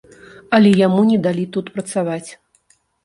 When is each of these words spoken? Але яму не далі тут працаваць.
Але 0.57 0.71
яму 0.87 1.01
не 1.11 1.19
далі 1.27 1.45
тут 1.57 1.65
працаваць. 1.77 2.29